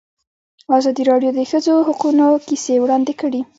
[0.77, 3.41] ازادي راډیو د د ښځو حقونه کیسې وړاندې کړي.